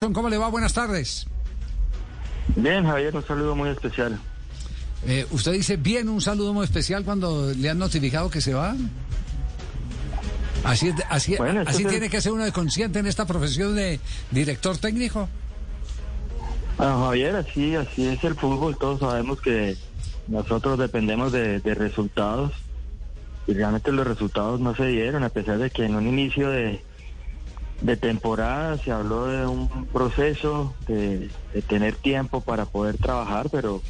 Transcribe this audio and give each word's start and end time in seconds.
¿Cómo 0.00 0.28
le 0.28 0.38
va? 0.38 0.48
Buenas 0.48 0.74
tardes. 0.74 1.26
Bien, 2.54 2.84
Javier, 2.84 3.16
un 3.16 3.26
saludo 3.26 3.56
muy 3.56 3.70
especial. 3.70 4.16
Eh, 5.04 5.26
¿Usted 5.32 5.50
dice 5.52 5.76
bien 5.76 6.08
un 6.08 6.20
saludo 6.20 6.54
muy 6.54 6.62
especial 6.62 7.04
cuando 7.04 7.52
le 7.52 7.68
han 7.68 7.78
notificado 7.78 8.30
que 8.30 8.40
se 8.40 8.54
va? 8.54 8.76
Así, 10.62 10.94
así, 11.08 11.36
Bueno, 11.36 11.64
así 11.66 11.82
es 11.82 11.88
tiene 11.88 12.08
que 12.08 12.20
ser 12.20 12.30
uno 12.30 12.44
de 12.44 12.52
consciente 12.52 13.00
en 13.00 13.06
esta 13.06 13.26
profesión 13.26 13.74
de 13.74 13.98
director 14.30 14.78
técnico. 14.78 15.28
Ah, 16.78 16.96
Javier, 17.06 17.34
así, 17.34 17.74
así 17.74 18.06
es 18.06 18.22
el 18.22 18.36
fútbol. 18.36 18.78
Todos 18.78 19.00
sabemos 19.00 19.40
que 19.40 19.76
nosotros 20.28 20.78
dependemos 20.78 21.32
de, 21.32 21.58
de 21.58 21.74
resultados 21.74 22.52
y 23.48 23.52
realmente 23.54 23.90
los 23.90 24.06
resultados 24.06 24.60
no 24.60 24.76
se 24.76 24.86
dieron, 24.86 25.24
a 25.24 25.28
pesar 25.28 25.58
de 25.58 25.70
que 25.70 25.86
en 25.86 25.96
un 25.96 26.06
inicio 26.06 26.50
de, 26.50 26.84
de 27.80 27.96
temporada 27.96 28.76
se 28.78 28.90
habló 28.90 29.26
de 29.26 29.46
un 29.46 29.86
proceso 29.86 30.74
de, 30.86 31.30
tener 31.68 31.94
tiempo 31.96 32.40
para 32.40 32.64
poder 32.64 32.96
trabajar, 32.96 33.48
pero, 33.50 33.82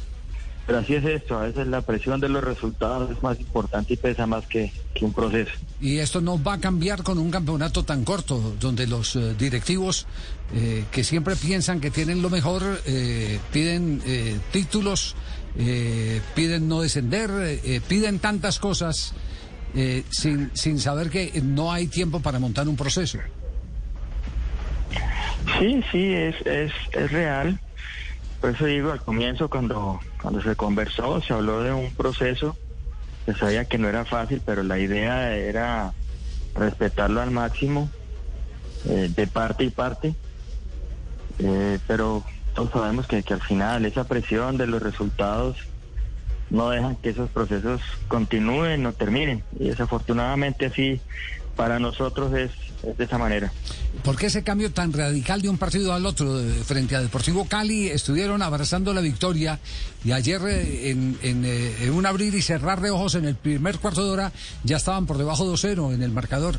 pero 0.67 0.79
así 0.79 0.95
es 0.95 1.05
esto. 1.05 1.37
A 1.37 1.43
veces 1.43 1.67
la 1.67 1.81
presión 1.81 2.19
de 2.19 2.29
los 2.29 2.43
resultados 2.43 3.09
es 3.11 3.21
más 3.23 3.39
importante 3.39 3.93
y 3.93 3.97
pesa 3.97 4.27
más 4.27 4.45
que, 4.45 4.71
que 4.93 5.05
un 5.05 5.13
proceso. 5.13 5.51
Y 5.81 5.97
esto 5.97 6.21
no 6.21 6.41
va 6.41 6.53
a 6.53 6.59
cambiar 6.59 7.03
con 7.03 7.17
un 7.17 7.31
campeonato 7.31 7.83
tan 7.83 8.03
corto, 8.03 8.55
donde 8.59 8.85
los 8.85 9.15
eh, 9.15 9.33
directivos 9.37 10.05
eh, 10.53 10.85
que 10.91 11.03
siempre 11.03 11.35
piensan 11.35 11.79
que 11.79 11.91
tienen 11.91 12.23
lo 12.23 12.29
mejor 12.31 12.63
eh, 12.85 13.39
piden 13.53 14.01
eh, 14.05 14.39
títulos, 14.51 15.15
piden 16.35 16.67
no 16.67 16.81
descender, 16.81 17.59
piden 17.87 18.19
tantas 18.19 18.59
cosas 18.59 19.13
sin, 20.09 20.51
sin 20.53 20.79
saber 20.79 21.09
que 21.09 21.41
no 21.43 21.73
hay 21.73 21.87
tiempo 21.87 22.21
para 22.21 22.39
montar 22.39 22.69
un 22.69 22.77
proceso. 22.77 23.17
Sí, 25.57 25.83
sí, 25.91 26.13
es, 26.13 26.35
es, 26.45 26.71
es 26.91 27.11
real. 27.11 27.59
Por 28.41 28.51
eso 28.51 28.65
digo, 28.65 28.91
al 28.91 29.01
comienzo, 29.01 29.49
cuando, 29.49 29.99
cuando 30.21 30.41
se 30.41 30.55
conversó, 30.55 31.21
se 31.21 31.33
habló 31.33 31.61
de 31.61 31.73
un 31.73 31.93
proceso. 31.93 32.55
Se 33.25 33.33
sabía 33.35 33.65
que 33.65 33.77
no 33.77 33.87
era 33.89 34.05
fácil, 34.05 34.41
pero 34.45 34.63
la 34.63 34.79
idea 34.79 35.35
era 35.35 35.93
respetarlo 36.55 37.21
al 37.21 37.31
máximo, 37.31 37.89
eh, 38.85 39.09
de 39.13 39.27
parte 39.27 39.65
y 39.65 39.69
parte. 39.69 40.15
Eh, 41.39 41.79
pero 41.87 42.23
todos 42.53 42.71
sabemos 42.71 43.07
que, 43.07 43.23
que 43.23 43.33
al 43.33 43.41
final 43.41 43.85
esa 43.85 44.05
presión 44.05 44.57
de 44.57 44.67
los 44.67 44.81
resultados 44.81 45.57
no 46.49 46.69
dejan 46.69 46.95
que 46.95 47.09
esos 47.09 47.29
procesos 47.29 47.81
continúen 48.07 48.85
o 48.85 48.93
terminen. 48.93 49.43
Y 49.59 49.69
desafortunadamente 49.69 50.65
así 50.65 51.01
para 51.59 51.77
nosotros 51.77 52.33
es, 52.33 52.51
es 52.83 52.97
de 52.97 53.03
esa 53.03 53.17
manera. 53.17 53.51
¿Por 54.05 54.15
qué 54.15 54.27
ese 54.27 54.45
cambio 54.45 54.71
tan 54.71 54.93
radical 54.93 55.41
de 55.41 55.49
un 55.49 55.57
partido 55.57 55.91
al 55.91 56.05
otro? 56.05 56.39
Frente 56.63 56.95
a 56.95 57.01
Deportivo 57.01 57.49
Cali 57.49 57.89
estuvieron 57.89 58.41
abrazando 58.41 58.93
la 58.93 59.01
victoria 59.01 59.59
y 60.05 60.13
ayer 60.13 60.39
eh, 60.47 60.89
en, 60.89 61.17
en, 61.21 61.43
eh, 61.43 61.75
en 61.81 61.91
un 61.91 62.05
abrir 62.05 62.33
y 62.33 62.41
cerrar 62.41 62.79
de 62.79 62.91
ojos 62.91 63.15
en 63.15 63.25
el 63.25 63.35
primer 63.35 63.77
cuarto 63.79 64.05
de 64.05 64.09
hora 64.09 64.31
ya 64.63 64.77
estaban 64.77 65.05
por 65.05 65.17
debajo 65.17 65.43
2-0 65.43 65.93
en 65.93 66.01
el 66.01 66.11
marcador. 66.11 66.55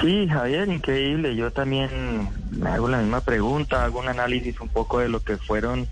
Sí, 0.00 0.28
Javier, 0.28 0.68
increíble. 0.68 1.34
Yo 1.34 1.50
también 1.50 1.90
me 2.52 2.70
hago 2.70 2.88
la 2.88 2.98
misma 2.98 3.22
pregunta, 3.22 3.84
hago 3.84 3.98
un 3.98 4.08
análisis 4.08 4.60
un 4.60 4.68
poco 4.68 5.00
de 5.00 5.08
lo 5.08 5.18
que 5.18 5.36
fueron 5.36 5.88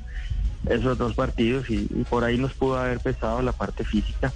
esos 0.71 0.97
dos 0.97 1.15
partidos 1.15 1.69
y, 1.69 1.89
y 1.93 2.05
por 2.09 2.23
ahí 2.23 2.39
nos 2.39 2.53
pudo 2.53 2.79
haber 2.79 3.01
pesado 3.01 3.43
la 3.43 3.51
parte 3.51 3.83
física. 3.83 4.33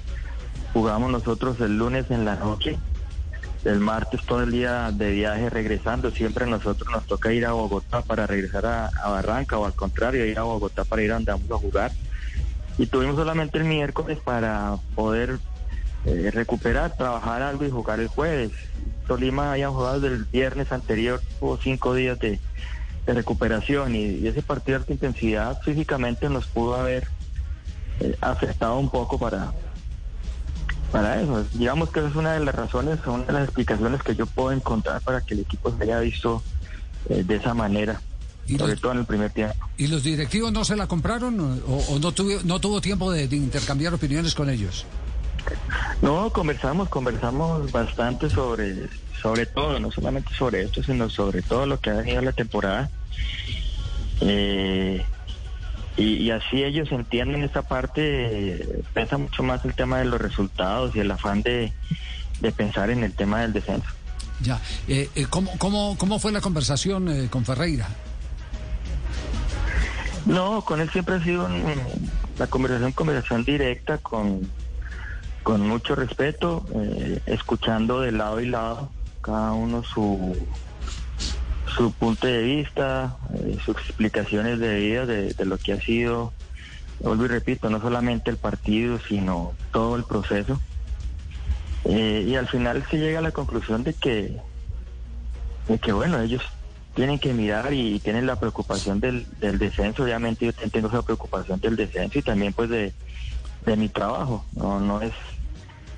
Jugamos 0.72 1.10
nosotros 1.10 1.60
el 1.60 1.78
lunes 1.78 2.10
en 2.10 2.24
la 2.24 2.36
noche, 2.36 2.78
el 3.64 3.80
martes 3.80 4.24
todo 4.24 4.42
el 4.42 4.52
día 4.52 4.90
de 4.92 5.10
viaje 5.10 5.50
regresando. 5.50 6.10
Siempre 6.10 6.46
nosotros 6.46 6.90
nos 6.90 7.06
toca 7.06 7.32
ir 7.32 7.46
a 7.46 7.52
Bogotá 7.52 8.02
para 8.02 8.26
regresar 8.26 8.66
a, 8.66 9.08
Barranca 9.08 9.58
o 9.58 9.64
al 9.64 9.74
contrario, 9.74 10.26
ir 10.26 10.38
a 10.38 10.42
Bogotá 10.42 10.84
para 10.84 11.02
ir 11.02 11.12
a 11.12 11.14
donde 11.14 11.32
a 11.32 11.58
jugar. 11.58 11.92
Y 12.76 12.86
tuvimos 12.86 13.16
solamente 13.16 13.58
el 13.58 13.64
miércoles 13.64 14.18
para 14.22 14.76
poder 14.94 15.38
eh, 16.04 16.30
recuperar, 16.32 16.96
trabajar 16.96 17.42
algo 17.42 17.64
y 17.64 17.70
jugar 17.70 17.98
el 18.00 18.08
jueves. 18.08 18.52
Tolima 19.06 19.52
había 19.52 19.70
jugado 19.70 20.00
desde 20.00 20.16
el 20.16 20.24
viernes 20.26 20.70
anterior, 20.70 21.20
hubo 21.40 21.56
cinco 21.56 21.94
días 21.94 22.18
de, 22.18 22.38
recuperación 23.06 23.96
y, 23.96 24.04
y 24.04 24.26
ese 24.28 24.42
partido 24.42 24.76
de 24.76 24.82
alta 24.82 24.92
intensidad 24.92 25.58
físicamente 25.62 26.28
nos 26.28 26.46
pudo 26.46 26.74
haber 26.74 27.08
eh, 28.00 28.14
afectado 28.20 28.78
un 28.78 28.90
poco 28.90 29.18
para, 29.18 29.50
para 30.90 31.20
eso. 31.20 31.44
Digamos 31.54 31.90
que 31.90 32.00
esa 32.00 32.08
es 32.08 32.14
una 32.16 32.32
de 32.34 32.40
las 32.40 32.54
razones, 32.54 32.98
una 33.06 33.24
de 33.24 33.32
las 33.32 33.44
explicaciones 33.44 34.02
que 34.02 34.14
yo 34.16 34.26
puedo 34.26 34.52
encontrar 34.52 35.00
para 35.02 35.20
que 35.20 35.34
el 35.34 35.40
equipo 35.40 35.74
se 35.76 35.84
haya 35.84 36.00
visto 36.00 36.42
eh, 37.08 37.22
de 37.24 37.36
esa 37.36 37.54
manera, 37.54 38.00
Y 38.46 38.56
sobre 38.58 38.72
los- 38.72 38.80
todo 38.80 38.92
en 38.92 38.98
el 38.98 39.04
primer 39.06 39.30
tiempo. 39.30 39.54
¿Y 39.76 39.86
los 39.86 40.02
directivos 40.02 40.52
no 40.52 40.64
se 40.64 40.76
la 40.76 40.86
compraron 40.86 41.38
o, 41.66 41.76
o 41.76 41.98
no, 41.98 42.12
tuvo, 42.12 42.40
no 42.44 42.60
tuvo 42.60 42.80
tiempo 42.80 43.10
de, 43.12 43.28
de 43.28 43.36
intercambiar 43.36 43.94
opiniones 43.94 44.34
con 44.34 44.50
ellos? 44.50 44.84
No, 46.02 46.30
conversamos, 46.30 46.88
conversamos 46.88 47.70
bastante 47.72 48.28
sobre, 48.30 48.88
sobre 49.22 49.46
todo, 49.46 49.78
no 49.80 49.90
solamente 49.90 50.32
sobre 50.34 50.62
esto, 50.62 50.82
sino 50.82 51.08
sobre 51.10 51.42
todo 51.42 51.66
lo 51.66 51.78
que 51.80 51.90
ha 51.90 51.94
venido 51.94 52.20
la 52.22 52.32
temporada. 52.32 52.90
Eh, 54.20 54.87
y, 55.98 56.14
y 56.22 56.30
así 56.30 56.62
ellos 56.62 56.90
entienden 56.92 57.42
esta 57.42 57.62
parte, 57.62 58.82
pesa 58.94 59.18
mucho 59.18 59.42
más 59.42 59.64
el 59.64 59.74
tema 59.74 59.98
de 59.98 60.04
los 60.06 60.20
resultados 60.20 60.94
y 60.96 61.00
el 61.00 61.10
afán 61.10 61.42
de, 61.42 61.72
de 62.40 62.52
pensar 62.52 62.88
en 62.90 63.02
el 63.04 63.12
tema 63.12 63.40
del 63.42 63.52
descenso. 63.52 63.88
Ya. 64.40 64.60
Eh, 64.86 65.10
eh, 65.16 65.26
¿cómo, 65.28 65.50
cómo, 65.58 65.96
¿Cómo 65.98 66.18
fue 66.20 66.30
la 66.30 66.40
conversación 66.40 67.08
eh, 67.08 67.28
con 67.28 67.44
Ferreira? 67.44 67.88
No, 70.26 70.62
con 70.64 70.80
él 70.80 70.88
siempre 70.90 71.16
ha 71.16 71.22
sido 71.24 71.46
un- 71.46 71.64
la 72.38 72.46
conversación, 72.46 72.92
conversación 72.92 73.44
directa, 73.44 73.98
con, 73.98 74.48
con 75.42 75.66
mucho 75.66 75.94
respeto, 75.96 76.64
eh, 76.74 77.20
escuchando 77.26 78.00
de 78.00 78.12
lado 78.12 78.40
y 78.40 78.46
lado 78.46 78.92
cada 79.22 79.52
uno 79.52 79.82
su, 79.82 80.36
su 81.78 81.92
punto 81.92 82.26
de 82.26 82.42
vista, 82.42 83.16
eh, 83.34 83.56
sus 83.64 83.76
explicaciones 83.76 84.58
de 84.58 84.80
vida 84.80 85.06
de, 85.06 85.32
de 85.32 85.44
lo 85.44 85.58
que 85.58 85.74
ha 85.74 85.80
sido, 85.80 86.32
vuelvo 86.98 87.24
y 87.24 87.28
repito, 87.28 87.70
no 87.70 87.80
solamente 87.80 88.30
el 88.30 88.36
partido, 88.36 88.98
sino 89.08 89.52
todo 89.70 89.94
el 89.94 90.02
proceso. 90.02 90.60
Eh, 91.84 92.26
y 92.26 92.34
al 92.34 92.48
final 92.48 92.84
se 92.90 92.98
llega 92.98 93.20
a 93.20 93.22
la 93.22 93.30
conclusión 93.30 93.84
de 93.84 93.94
que, 93.94 94.36
de 95.68 95.78
que 95.78 95.92
bueno, 95.92 96.20
ellos 96.20 96.42
tienen 96.96 97.20
que 97.20 97.32
mirar 97.32 97.72
y 97.72 98.00
tienen 98.00 98.26
la 98.26 98.40
preocupación 98.40 98.98
del, 98.98 99.24
descenso. 99.40 100.02
Obviamente 100.02 100.46
yo 100.46 100.52
tengo 100.52 100.88
esa 100.88 101.02
preocupación 101.02 101.60
del 101.60 101.76
descenso 101.76 102.18
y 102.18 102.22
también 102.22 102.52
pues 102.52 102.68
de, 102.70 102.92
de 103.64 103.76
mi 103.76 103.88
trabajo. 103.88 104.44
No, 104.56 104.80
no 104.80 105.00
es, 105.00 105.12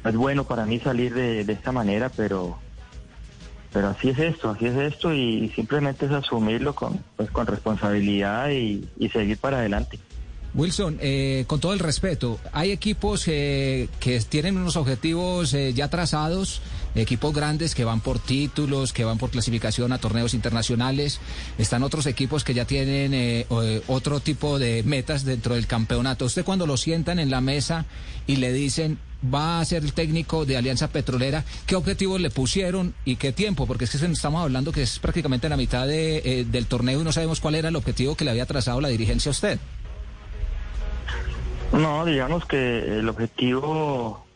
es 0.04 0.14
bueno 0.14 0.44
para 0.44 0.66
mí 0.66 0.78
salir 0.78 1.14
de 1.14 1.50
esta 1.50 1.72
manera, 1.72 2.10
pero 2.10 2.58
pero 3.72 3.88
así 3.88 4.10
es 4.10 4.18
esto, 4.18 4.50
así 4.50 4.66
es 4.66 4.76
esto 4.76 5.12
y 5.14 5.48
simplemente 5.54 6.06
es 6.06 6.12
asumirlo 6.12 6.74
con, 6.74 7.02
pues, 7.16 7.30
con 7.30 7.46
responsabilidad 7.46 8.50
y, 8.50 8.88
y 8.98 9.08
seguir 9.08 9.38
para 9.38 9.58
adelante. 9.58 9.98
Wilson, 10.52 10.98
eh, 11.00 11.44
con 11.46 11.60
todo 11.60 11.72
el 11.72 11.78
respeto, 11.78 12.40
hay 12.52 12.72
equipos 12.72 13.28
eh, 13.28 13.88
que 14.00 14.18
tienen 14.20 14.56
unos 14.56 14.76
objetivos 14.76 15.54
eh, 15.54 15.72
ya 15.72 15.88
trazados, 15.88 16.60
equipos 16.96 17.32
grandes 17.32 17.76
que 17.76 17.84
van 17.84 18.00
por 18.00 18.18
títulos, 18.18 18.92
que 18.92 19.04
van 19.04 19.16
por 19.16 19.30
clasificación 19.30 19.92
a 19.92 19.98
torneos 19.98 20.34
internacionales, 20.34 21.20
están 21.56 21.84
otros 21.84 22.06
equipos 22.06 22.42
que 22.42 22.54
ya 22.54 22.64
tienen 22.64 23.14
eh, 23.14 23.46
eh, 23.48 23.82
otro 23.86 24.18
tipo 24.18 24.58
de 24.58 24.82
metas 24.82 25.24
dentro 25.24 25.54
del 25.54 25.68
campeonato. 25.68 26.24
Usted 26.24 26.44
cuando 26.44 26.66
lo 26.66 26.76
sientan 26.76 27.20
en 27.20 27.30
la 27.30 27.40
mesa 27.40 27.86
y 28.26 28.36
le 28.36 28.52
dicen 28.52 28.98
va 29.22 29.60
a 29.60 29.64
ser 29.64 29.82
el 29.84 29.92
técnico 29.92 30.46
de 30.46 30.56
Alianza 30.56 30.88
Petrolera, 30.88 31.44
¿qué 31.66 31.76
objetivos 31.76 32.20
le 32.20 32.30
pusieron 32.30 32.94
y 33.04 33.16
qué 33.16 33.32
tiempo? 33.32 33.66
Porque 33.66 33.84
es 33.84 33.90
que 33.90 34.06
estamos 34.06 34.42
hablando 34.42 34.72
que 34.72 34.82
es 34.82 34.98
prácticamente 34.98 35.48
la 35.48 35.56
mitad 35.56 35.86
de, 35.86 36.18
eh, 36.18 36.44
del 36.44 36.66
torneo 36.66 37.00
y 37.00 37.04
no 37.04 37.12
sabemos 37.12 37.40
cuál 37.40 37.54
era 37.54 37.68
el 37.68 37.76
objetivo 37.76 38.14
que 38.14 38.24
le 38.24 38.30
había 38.30 38.46
trazado 38.46 38.80
la 38.80 38.88
dirigencia 38.88 39.30
a 39.30 39.32
usted. 39.32 39.60
No, 41.72 42.04
digamos 42.04 42.46
que 42.46 42.98
el 42.98 43.08
objetivo 43.08 44.26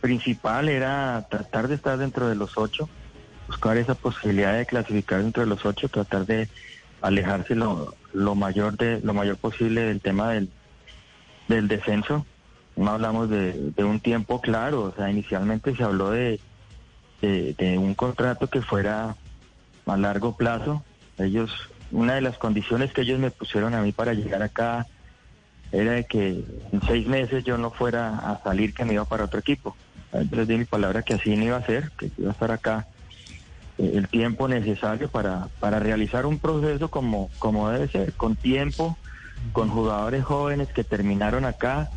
principal 0.00 0.68
era 0.68 1.26
tratar 1.28 1.66
de 1.68 1.74
estar 1.74 1.98
dentro 1.98 2.28
de 2.28 2.36
los 2.36 2.56
ocho, 2.56 2.88
buscar 3.48 3.76
esa 3.76 3.94
posibilidad 3.94 4.56
de 4.56 4.66
clasificar 4.66 5.22
dentro 5.22 5.42
de 5.42 5.48
los 5.48 5.64
ocho, 5.64 5.88
tratar 5.88 6.26
de 6.26 6.48
alejarse 7.00 7.54
lo, 7.54 7.94
lo 8.12 8.34
mayor 8.34 8.76
de 8.76 9.00
lo 9.00 9.14
mayor 9.14 9.36
posible 9.36 9.82
del 9.82 10.00
tema 10.00 10.30
del, 10.30 10.48
del 11.48 11.68
descenso. 11.68 12.24
No 12.76 12.90
hablamos 12.90 13.30
de, 13.30 13.72
un 13.78 14.00
tiempo 14.00 14.40
claro, 14.40 14.82
o 14.82 14.92
sea, 14.92 15.10
inicialmente 15.10 15.74
se 15.74 15.82
habló 15.82 16.10
de, 16.10 16.38
de, 17.22 17.78
un 17.78 17.94
contrato 17.94 18.48
que 18.48 18.60
fuera 18.60 19.16
a 19.86 19.96
largo 19.96 20.36
plazo. 20.36 20.82
Ellos, 21.18 21.50
una 21.90 22.14
de 22.14 22.20
las 22.20 22.36
condiciones 22.36 22.92
que 22.92 23.02
ellos 23.02 23.18
me 23.18 23.30
pusieron 23.30 23.74
a 23.74 23.80
mí 23.80 23.92
para 23.92 24.12
llegar 24.12 24.42
acá 24.42 24.86
era 25.72 25.92
de 25.92 26.04
que 26.04 26.44
en 26.72 26.82
seis 26.86 27.06
meses 27.06 27.44
yo 27.44 27.56
no 27.58 27.70
fuera 27.70 28.18
a 28.18 28.42
salir 28.42 28.74
que 28.74 28.84
me 28.84 28.94
iba 28.94 29.04
para 29.04 29.24
otro 29.24 29.40
equipo. 29.40 29.74
Yo 30.12 30.36
les 30.36 30.48
di 30.48 30.56
mi 30.56 30.64
palabra 30.64 31.02
que 31.02 31.14
así 31.14 31.34
no 31.36 31.44
iba 31.44 31.56
a 31.56 31.66
ser, 31.66 31.90
que 31.98 32.10
iba 32.18 32.28
a 32.28 32.32
estar 32.32 32.50
acá 32.50 32.86
eh, 33.78 33.92
el 33.94 34.08
tiempo 34.08 34.48
necesario 34.48 35.08
para, 35.08 35.48
para 35.60 35.78
realizar 35.78 36.26
un 36.26 36.38
proceso 36.38 36.88
como, 36.88 37.30
como 37.38 37.68
debe 37.70 37.88
ser, 37.88 38.12
con 38.14 38.36
tiempo, 38.36 38.96
con 39.52 39.68
jugadores 39.68 40.24
jóvenes 40.24 40.68
que 40.68 40.84
terminaron 40.84 41.44
acá, 41.44 41.90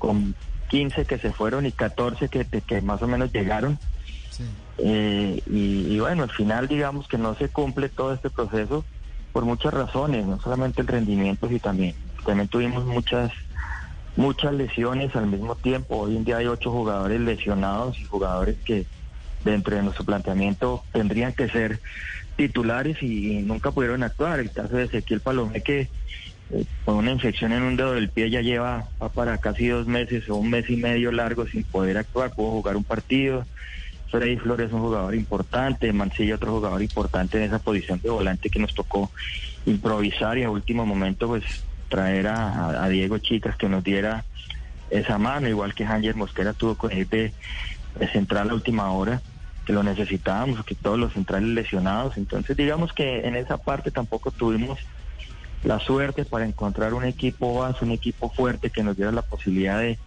con 0.00 0.34
15 0.70 1.04
que 1.04 1.18
se 1.18 1.30
fueron 1.30 1.66
y 1.66 1.70
14 1.70 2.28
que, 2.28 2.44
que 2.44 2.80
más 2.80 3.00
o 3.02 3.06
menos 3.06 3.32
llegaron. 3.32 3.78
Eh, 4.78 5.42
y, 5.46 5.98
bueno, 6.00 6.22
al 6.22 6.30
final 6.30 6.66
digamos 6.66 7.06
que 7.06 7.18
no 7.18 7.34
se 7.34 7.48
cumple 7.48 7.88
todo 7.88 8.14
este 8.14 8.30
proceso 8.30 8.84
por 9.32 9.44
muchas 9.44 9.74
razones, 9.74 10.26
no 10.26 10.40
solamente 10.40 10.80
el 10.80 10.88
rendimiento, 10.88 11.46
sino 11.46 11.60
también, 11.60 11.94
también 12.24 12.48
tuvimos 12.48 12.84
muchas 12.84 13.30
muchas 14.16 14.52
lesiones 14.54 15.14
al 15.14 15.26
mismo 15.26 15.54
tiempo. 15.54 15.98
Hoy 15.98 16.16
en 16.16 16.24
día 16.24 16.38
hay 16.38 16.46
ocho 16.46 16.72
jugadores 16.72 17.20
lesionados 17.20 17.98
y 18.00 18.04
jugadores 18.04 18.56
que 18.64 18.84
dentro 19.44 19.76
de 19.76 19.82
nuestro 19.82 20.04
planteamiento 20.04 20.82
tendrían 20.92 21.32
que 21.32 21.48
ser 21.48 21.80
titulares 22.36 23.02
y, 23.02 23.42
nunca 23.42 23.70
pudieron 23.70 24.02
actuar. 24.02 24.40
El 24.40 24.50
caso 24.50 24.76
de 24.76 24.84
Ezequiel 24.84 25.20
Palomé 25.20 25.62
que 25.62 25.88
con 26.84 26.96
una 26.96 27.12
infección 27.12 27.52
en 27.52 27.62
un 27.62 27.76
dedo 27.76 27.92
del 27.92 28.08
pie 28.08 28.30
ya 28.30 28.40
lleva 28.40 28.88
para 29.14 29.38
casi 29.38 29.68
dos 29.68 29.86
meses 29.86 30.28
o 30.28 30.36
un 30.36 30.50
mes 30.50 30.68
y 30.68 30.76
medio 30.76 31.12
largo 31.12 31.46
sin 31.46 31.62
poder 31.64 31.98
actuar, 31.98 32.32
pudo 32.32 32.50
jugar 32.50 32.76
un 32.76 32.84
partido. 32.84 33.44
Freddy 34.10 34.36
Flores 34.36 34.68
es 34.68 34.72
un 34.72 34.80
jugador 34.80 35.14
importante, 35.14 35.92
Mancilla 35.92 36.34
otro 36.34 36.52
jugador 36.52 36.82
importante 36.82 37.38
en 37.38 37.44
esa 37.44 37.60
posición 37.60 38.00
de 38.02 38.10
volante 38.10 38.50
que 38.50 38.58
nos 38.58 38.74
tocó 38.74 39.10
improvisar 39.66 40.36
y 40.38 40.42
a 40.42 40.50
último 40.50 40.84
momento 40.84 41.28
pues 41.28 41.44
traer 41.88 42.26
a, 42.26 42.88
Diego 42.88 43.18
Chicas 43.18 43.56
que 43.56 43.68
nos 43.68 43.84
diera 43.84 44.24
esa 44.90 45.18
mano, 45.18 45.48
igual 45.48 45.74
que 45.74 45.84
Ángel 45.84 46.16
Mosquera 46.16 46.52
tuvo 46.52 46.74
con 46.76 46.90
él 46.90 47.08
de, 47.08 47.32
central 48.12 48.50
a 48.50 48.54
última 48.54 48.90
hora, 48.90 49.22
que 49.64 49.72
lo 49.72 49.84
necesitábamos, 49.84 50.64
que 50.64 50.74
todos 50.74 50.98
los 50.98 51.12
centrales 51.12 51.50
lesionados. 51.50 52.16
Entonces 52.16 52.56
digamos 52.56 52.92
que 52.92 53.20
en 53.20 53.36
esa 53.36 53.58
parte 53.58 53.92
tampoco 53.92 54.32
tuvimos 54.32 54.80
la 55.64 55.78
suerte 55.78 56.24
para 56.24 56.46
encontrar 56.46 56.94
un 56.94 57.04
equipo 57.04 57.54
base, 57.54 57.84
un 57.84 57.92
equipo 57.92 58.30
fuerte 58.30 58.70
que 58.70 58.82
nos 58.82 58.96
diera 58.96 59.12
la 59.12 59.22
posibilidad 59.22 59.78
de, 59.78 59.98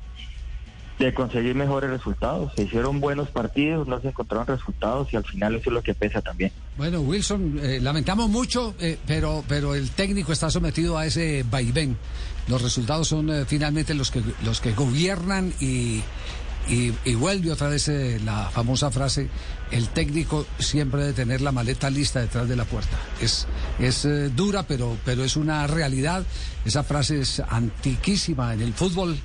de 1.00 1.14
conseguir 1.14 1.56
mejores 1.56 1.90
resultados. 1.90 2.52
Se 2.56 2.64
hicieron 2.64 3.00
buenos 3.00 3.30
partidos, 3.30 3.88
no 3.88 4.02
se 4.02 4.10
encontraron 4.10 4.48
resultados 4.48 5.14
y 5.14 5.18
al 5.18 5.26
final 5.26 5.56
eso 5.56 5.70
es 5.70 5.74
lo 5.74 5.84
que 5.84 5.94
pesa 5.94 6.22
también. 6.22 6.52
Bueno, 6.78 7.02
Wilson, 7.02 7.60
eh, 7.62 7.80
lamentamos 7.82 8.30
mucho, 8.30 8.76
eh, 8.80 8.98
pero, 9.06 9.44
pero 9.48 9.76
el 9.76 9.92
técnico 9.92 10.32
está 10.32 10.50
sometido 10.50 10.98
a 10.98 11.06
ese 11.06 11.46
vaivén. 11.50 11.98
Los 12.48 12.62
resultados 12.62 13.08
son 13.08 13.30
eh, 13.30 13.46
finalmente 13.46 13.94
los 13.94 14.12
que, 14.12 14.22
los 14.44 14.60
que 14.60 14.74
gobiernan 14.74 15.54
y, 15.60 16.02
y, 16.68 16.92
vuelve 17.16 17.52
otra 17.52 17.68
vez 17.68 17.90
la 18.24 18.50
famosa 18.50 18.92
frase, 18.92 19.30
el 19.72 19.90
técnico 19.90 20.46
siempre 20.60 21.02
debe 21.02 21.14
tener 21.14 21.42
la 21.42 21.52
maleta 21.52 21.90
lista 21.90 22.22
detrás 22.22 22.48
de 22.48 22.56
la 22.56 22.66
puerta. 22.66 22.98
Es, 23.22 23.48
es 23.80 24.08
dura, 24.36 24.64
pero, 24.64 24.98
pero 25.06 25.24
es 25.24 25.36
una 25.36 25.66
realidad. 25.68 26.24
Esa 26.66 26.84
frase 26.84 27.22
es 27.22 27.40
antiquísima 27.40 28.54
en 28.54 28.62
el 28.62 28.74
fútbol 28.74 29.18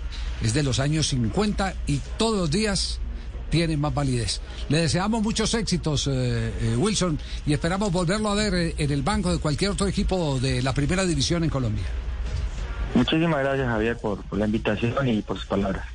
es 0.42 0.54
de 0.54 0.62
los 0.62 0.78
años 0.78 1.08
50 1.08 1.74
y 1.86 2.00
todos 2.16 2.38
los 2.38 2.50
días 2.50 3.00
tiene 3.50 3.76
más 3.76 3.94
validez. 3.94 4.40
Le 4.68 4.78
deseamos 4.78 5.22
muchos 5.22 5.52
éxitos, 5.54 6.06
eh, 6.06 6.52
eh, 6.60 6.76
Wilson, 6.76 7.18
y 7.46 7.54
esperamos 7.54 7.90
volverlo 7.90 8.28
a 8.28 8.34
ver 8.34 8.54
eh, 8.54 8.74
en 8.78 8.90
el 8.90 9.02
banco 9.02 9.32
de 9.32 9.38
cualquier 9.38 9.70
otro 9.70 9.86
equipo 9.86 10.38
de 10.38 10.62
la 10.62 10.74
primera 10.74 11.04
división 11.04 11.44
en 11.44 11.50
Colombia. 11.50 11.84
Muchísimas 12.94 13.40
gracias, 13.40 13.66
Javier, 13.66 13.96
por 13.96 14.20
la 14.32 14.46
invitación 14.46 15.08
y 15.08 15.22
por 15.22 15.36
sus 15.38 15.46
palabras. 15.46 15.86